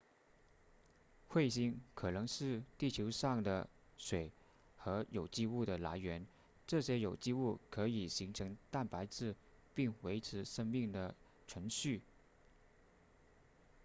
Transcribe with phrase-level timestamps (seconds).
[1.31, 3.69] 彗星可能是地球上的
[3.99, 4.31] 水
[4.79, 6.25] 和有机物的来源
[6.65, 9.35] 这些有机物可以形成蛋白质
[9.75, 11.13] 并维持生命的
[11.47, 12.01] 存续